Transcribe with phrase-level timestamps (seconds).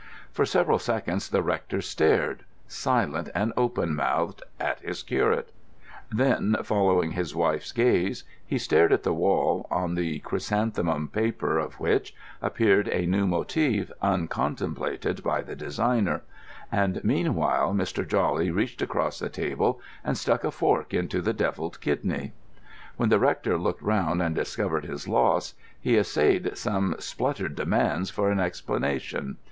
[0.31, 5.51] For several seconds the rector stared, silent and open mouthed, at his curate;
[6.11, 11.79] then, following his wife's gaze, he stared at the wall, on the chrysanthemum paper of
[11.79, 16.23] which appeared a new motive uncontemplated by the designer.
[16.71, 18.03] And meanwhile, Mr.
[18.03, 22.31] Jawley reached across the table and stuck a fork into the devilled kidney.
[22.97, 28.31] When the rector looked round and discovered his loss, he essayed some spluttered demands for
[28.31, 29.37] an explanation.